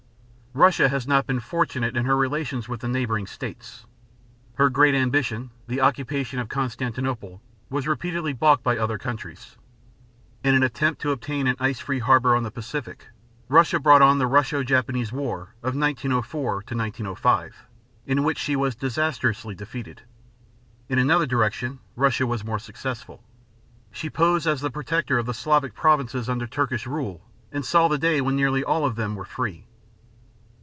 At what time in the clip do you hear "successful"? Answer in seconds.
22.59-23.23